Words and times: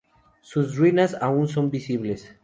Sus 0.41 0.77
ruinas 0.77 1.15
aún 1.21 1.47
son 1.47 1.69
visibles. 1.69 2.33